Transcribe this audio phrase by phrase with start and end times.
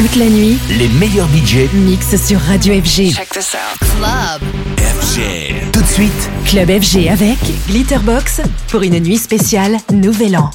[0.00, 3.12] Toute la nuit, les meilleurs budgets mixent sur Radio FG.
[3.12, 3.78] Check this out.
[3.98, 4.40] Club.
[4.78, 5.70] FG.
[5.72, 7.36] Tout de suite, Club FG avec
[7.68, 10.50] Glitterbox pour une nuit spéciale Nouvel An.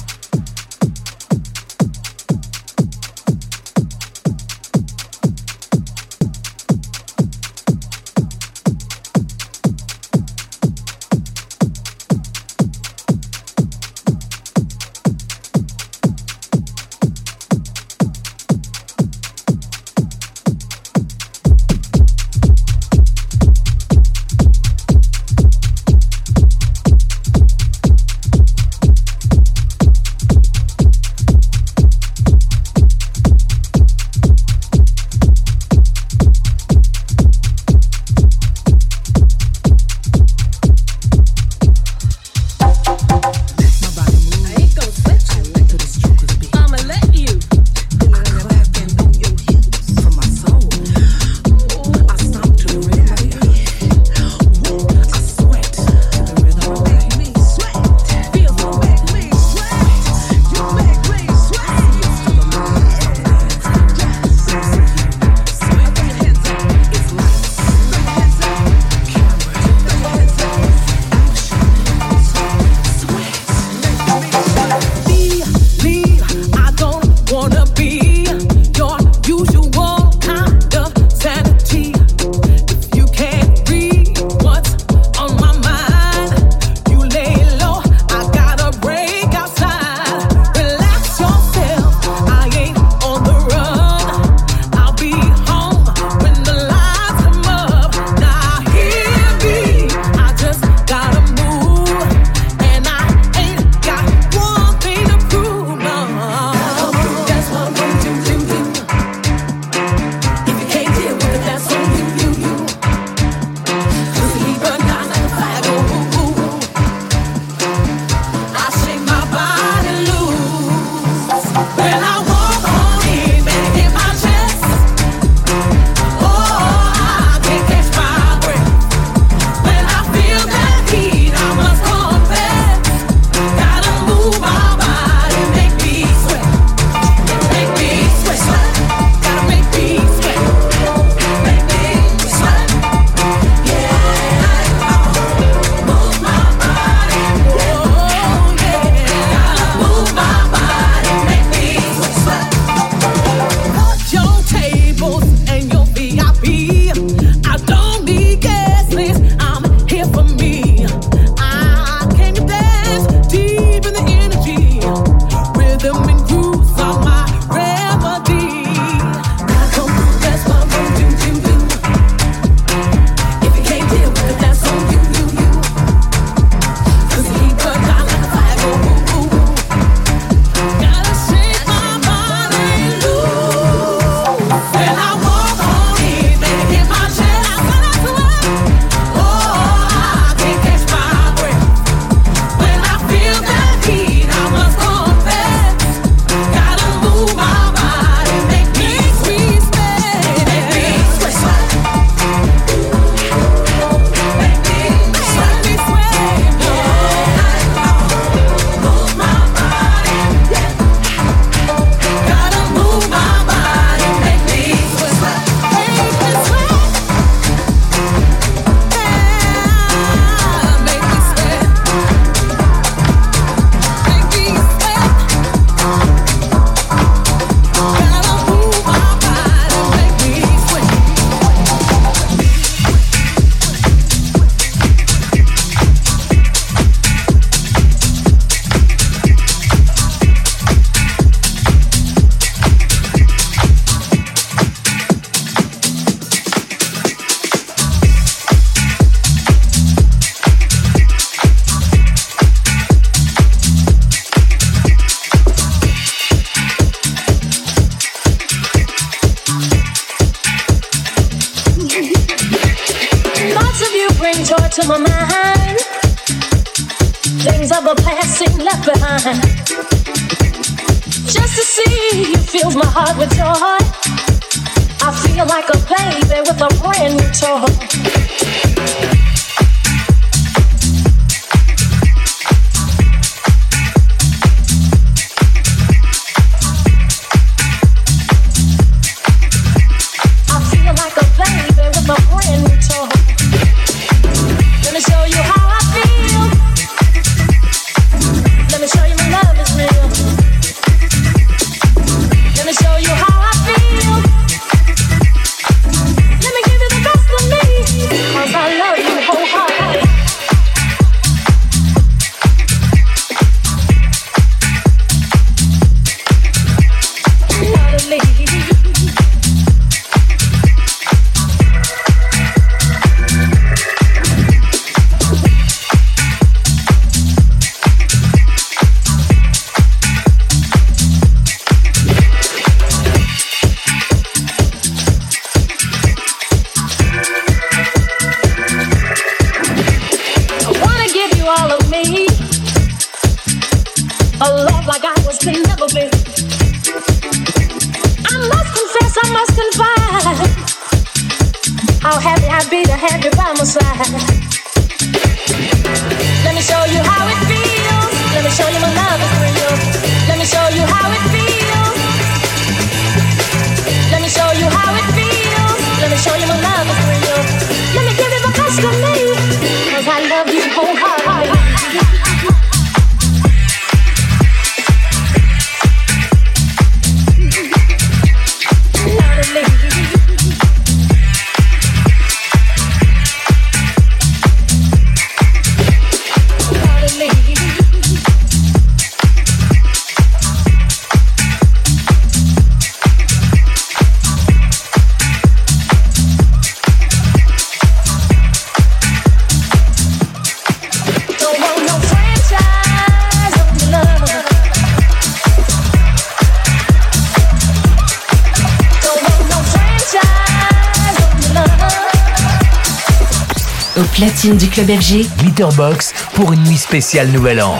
[414.86, 417.76] Platine du club FG, Glitterbox pour une nuit spéciale Nouvel An.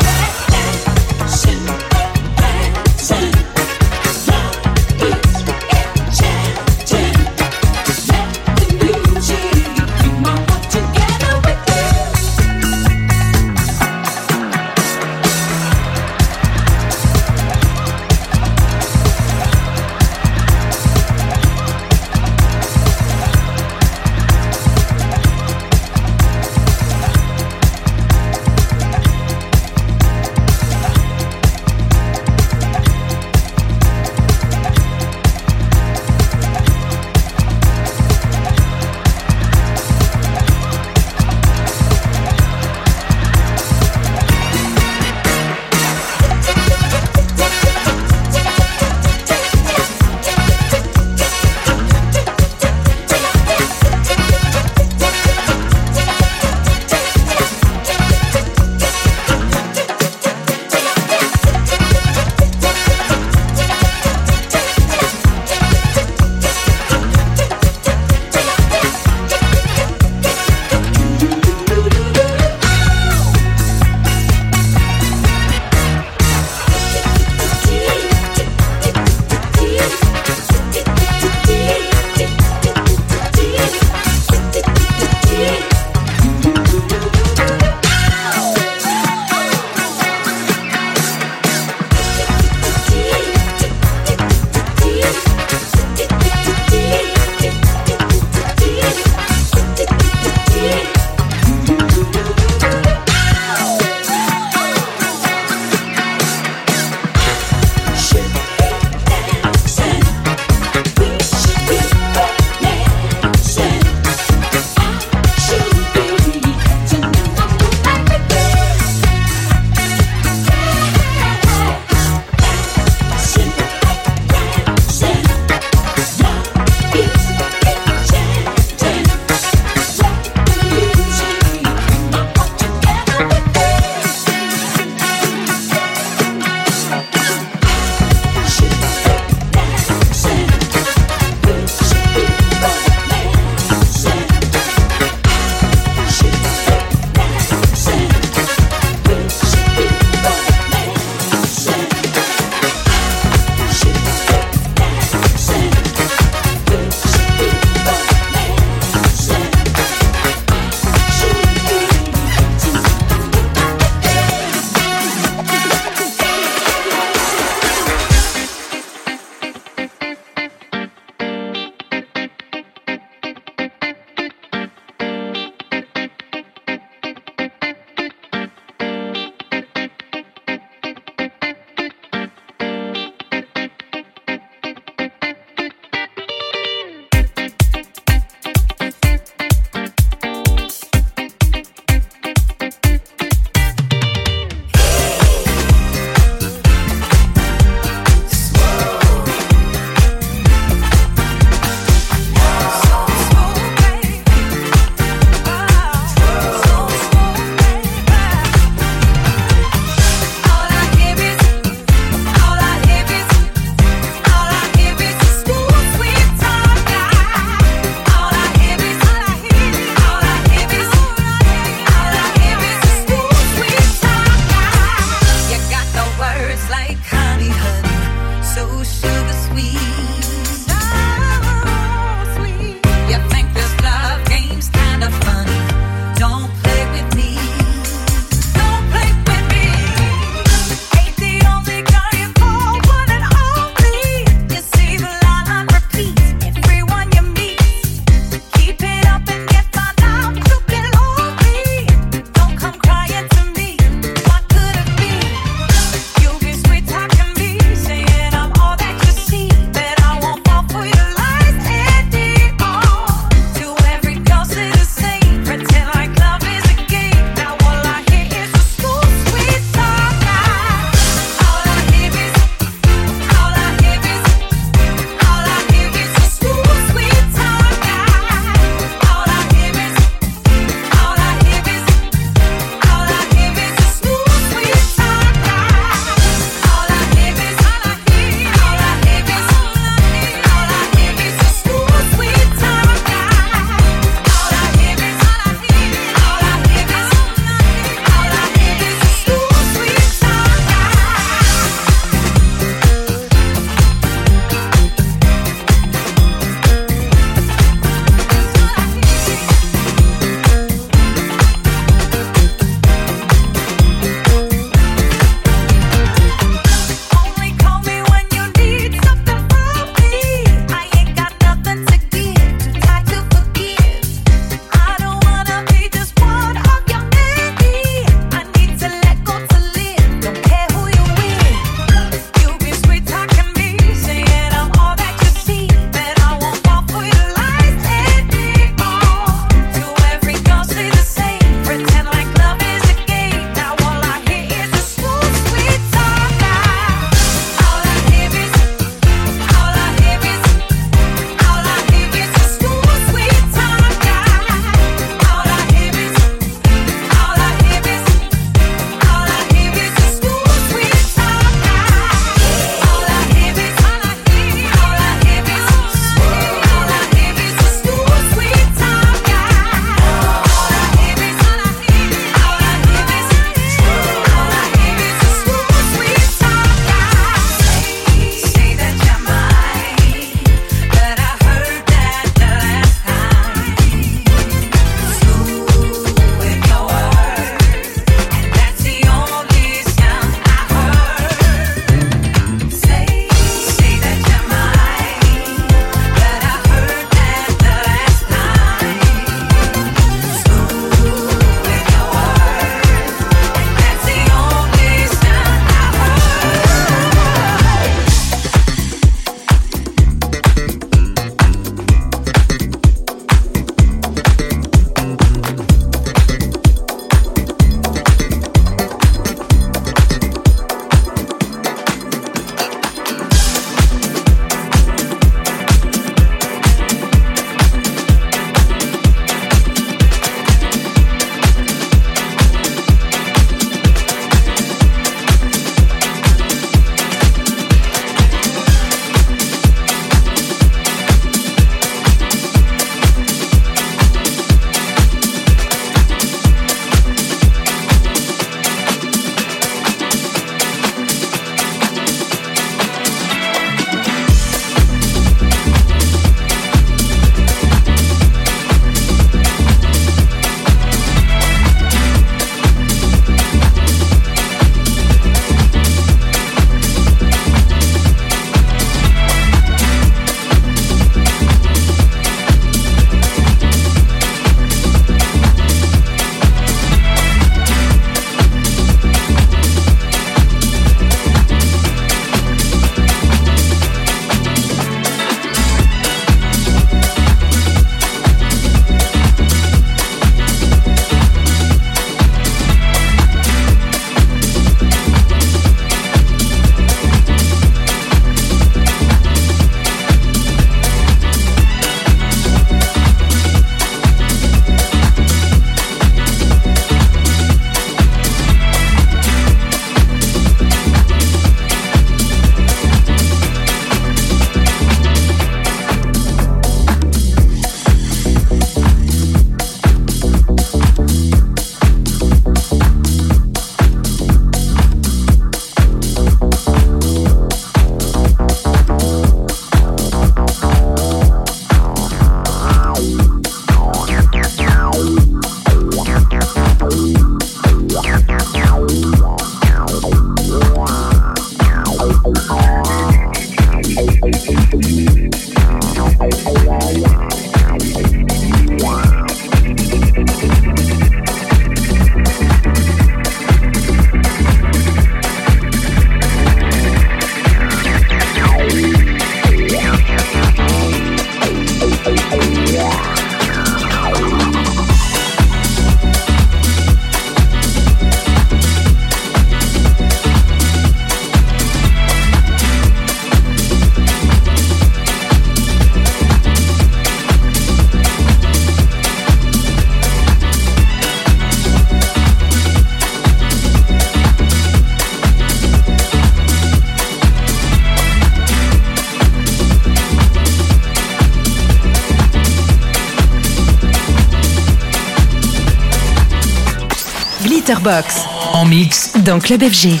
[598.54, 599.12] En mix.
[599.24, 600.00] Dans Club FG.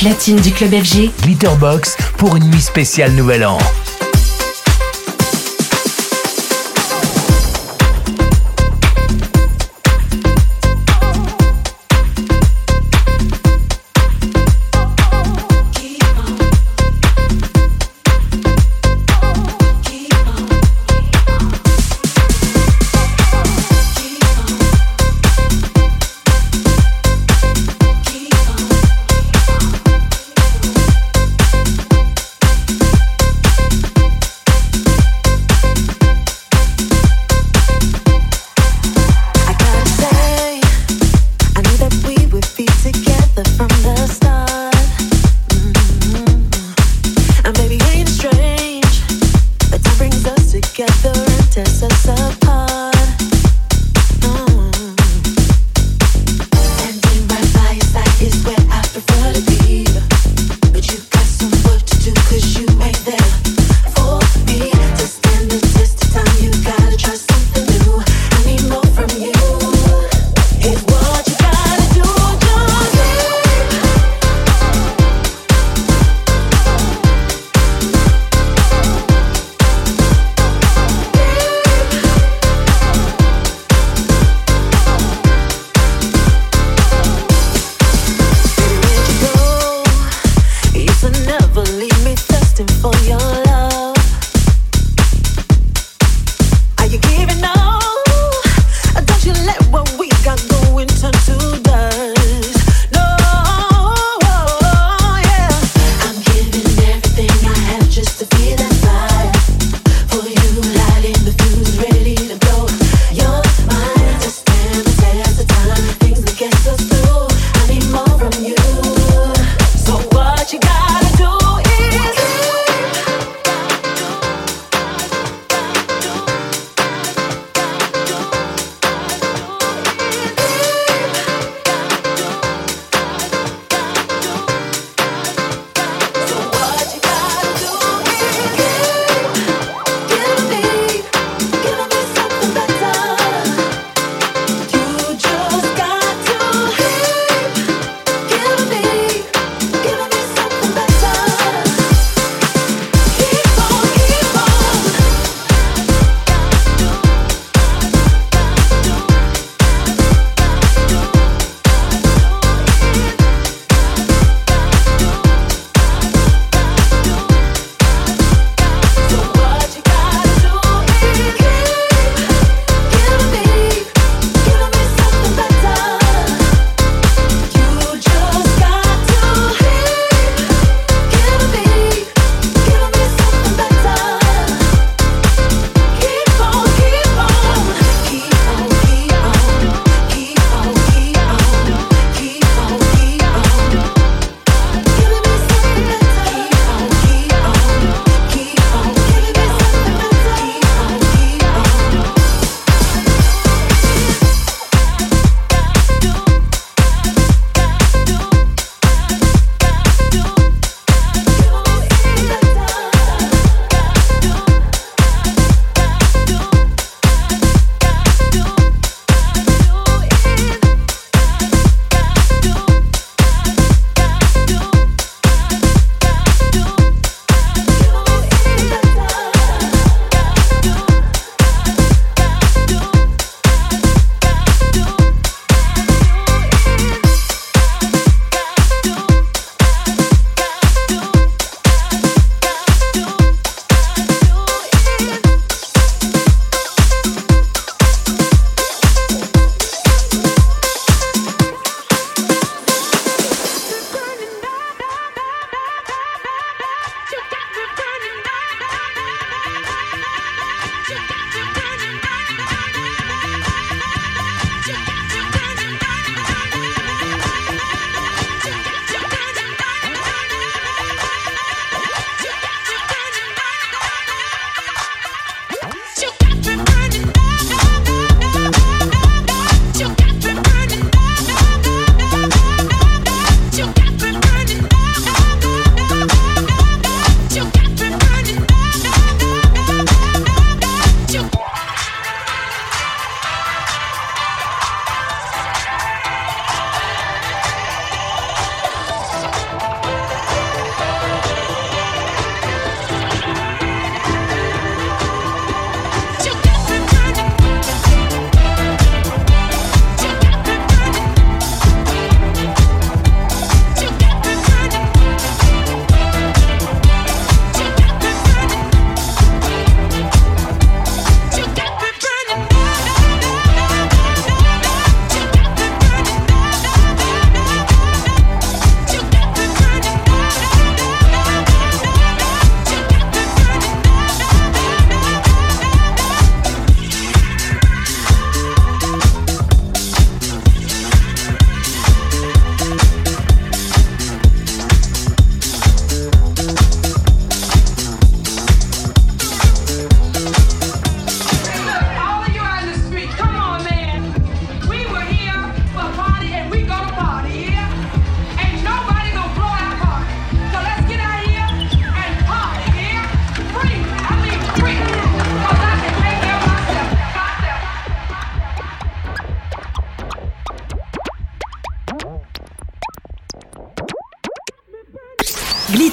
[0.00, 1.10] Platine du club FG.
[1.22, 3.58] Glitterbox pour une nuit spéciale Nouvel An.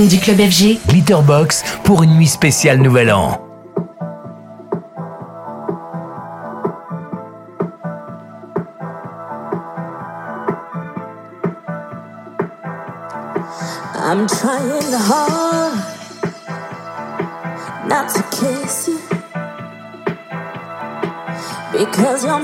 [0.00, 0.78] Platine du club FG.
[0.88, 3.38] Glitterbox pour une nuit spéciale Nouvel An.
[14.02, 15.78] I'm trying hard
[17.86, 18.98] not to kiss you
[21.72, 22.40] because your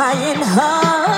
[0.00, 1.17] I'm trying hard.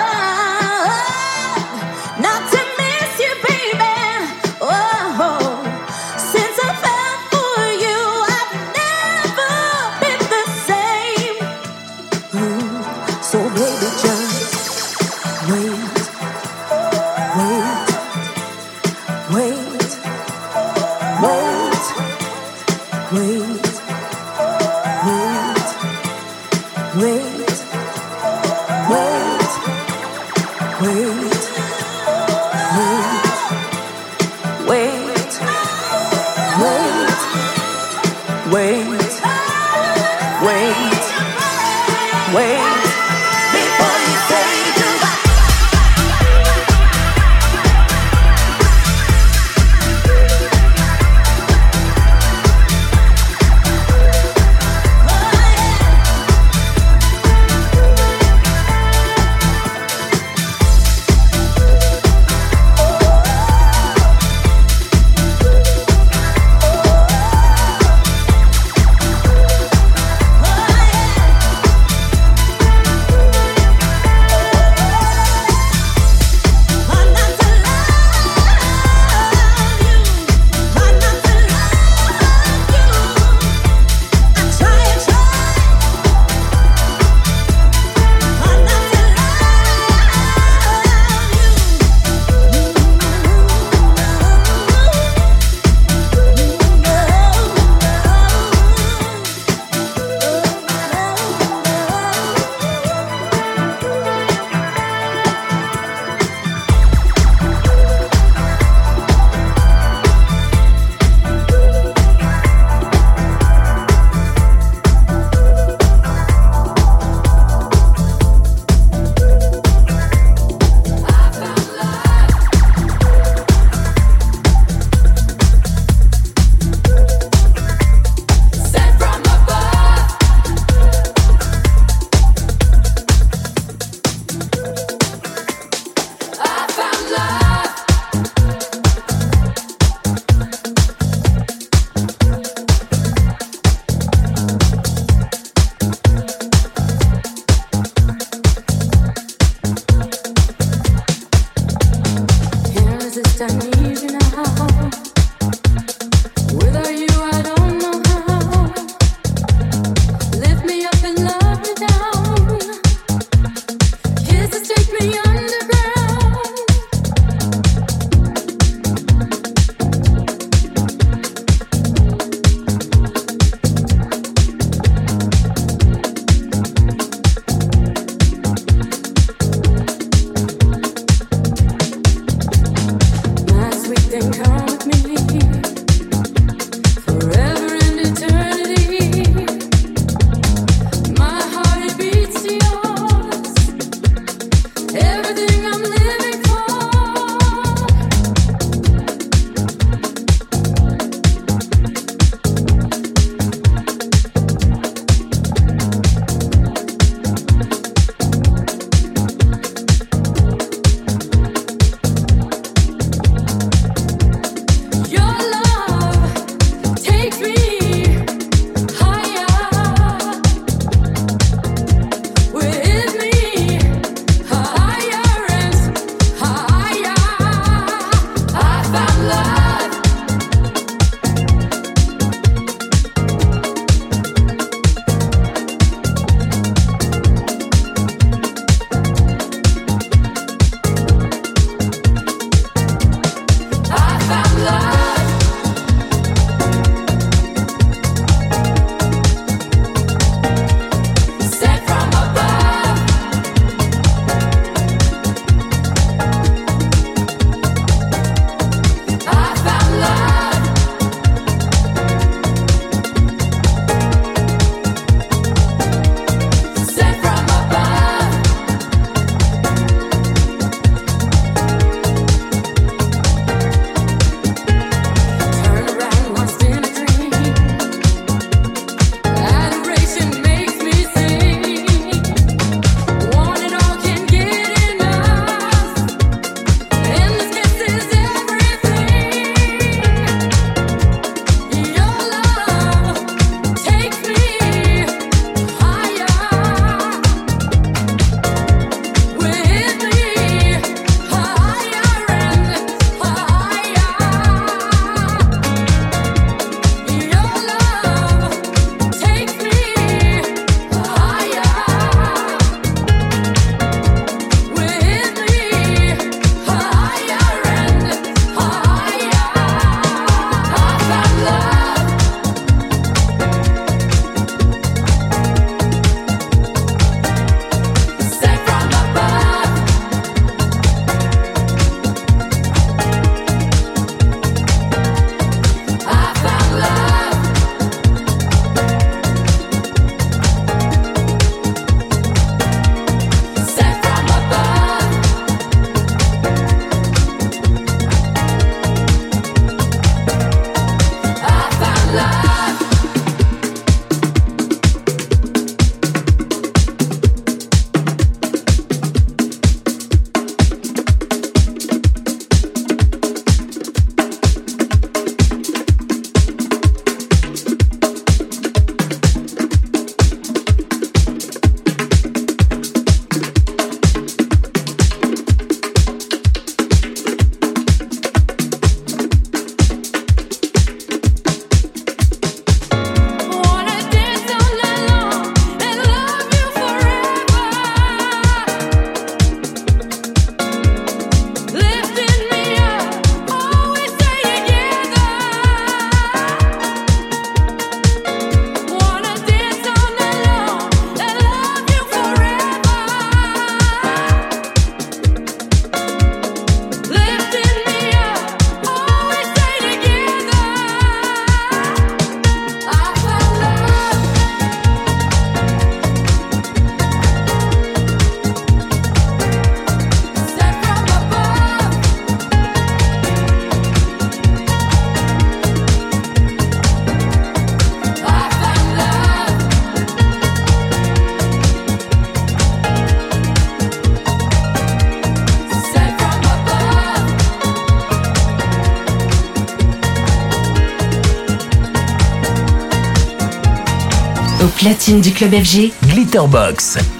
[444.80, 447.19] Platine du club FG, Glitterbox.